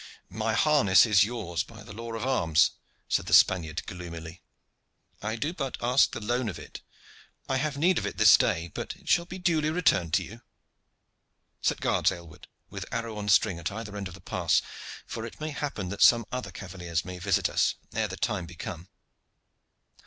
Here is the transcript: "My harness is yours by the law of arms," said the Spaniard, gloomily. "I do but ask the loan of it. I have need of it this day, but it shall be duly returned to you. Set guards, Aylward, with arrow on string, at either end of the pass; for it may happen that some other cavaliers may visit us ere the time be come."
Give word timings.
"My 0.31 0.55
harness 0.55 1.05
is 1.05 1.23
yours 1.23 1.61
by 1.61 1.83
the 1.83 1.93
law 1.93 2.13
of 2.15 2.25
arms," 2.25 2.71
said 3.07 3.27
the 3.27 3.35
Spaniard, 3.35 3.85
gloomily. 3.85 4.41
"I 5.21 5.35
do 5.35 5.53
but 5.53 5.77
ask 5.79 6.09
the 6.11 6.19
loan 6.19 6.49
of 6.49 6.57
it. 6.57 6.81
I 7.47 7.57
have 7.57 7.77
need 7.77 7.99
of 7.99 8.07
it 8.07 8.17
this 8.17 8.35
day, 8.35 8.71
but 8.73 8.95
it 8.95 9.07
shall 9.07 9.25
be 9.25 9.37
duly 9.37 9.69
returned 9.69 10.15
to 10.15 10.23
you. 10.23 10.41
Set 11.61 11.81
guards, 11.81 12.11
Aylward, 12.11 12.47
with 12.67 12.91
arrow 12.91 13.15
on 13.19 13.29
string, 13.29 13.59
at 13.59 13.71
either 13.71 13.95
end 13.95 14.07
of 14.07 14.15
the 14.15 14.21
pass; 14.21 14.63
for 15.05 15.23
it 15.23 15.39
may 15.39 15.51
happen 15.51 15.89
that 15.89 16.01
some 16.01 16.25
other 16.31 16.49
cavaliers 16.51 17.05
may 17.05 17.19
visit 17.19 17.47
us 17.47 17.75
ere 17.93 18.07
the 18.07 18.17
time 18.17 18.47
be 18.47 18.55
come." 18.55 18.87